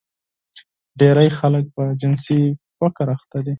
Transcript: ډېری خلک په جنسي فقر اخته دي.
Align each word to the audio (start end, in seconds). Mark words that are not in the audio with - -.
ډېری 0.99 1.29
خلک 1.39 1.65
په 1.75 1.83
جنسي 2.01 2.41
فقر 2.77 3.07
اخته 3.15 3.39
دي. 3.45 3.49